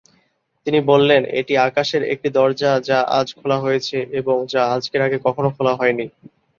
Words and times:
তিনি 0.67 0.79
বললেন: 0.89 1.21
'এটি 1.29 1.53
আকাশের 1.67 2.03
একটি 2.13 2.29
দরজা 2.31 2.71
যা 2.87 2.99
আজ 3.17 3.27
খোলা 3.37 3.57
হয়েছে 3.59 3.97
এবং 4.19 4.35
যা 4.51 4.61
আজকের 4.75 5.01
আগে 5.03 5.17
কখনও 5.25 5.55
খোলা 5.55 5.73
হয়নি।' 5.79 6.11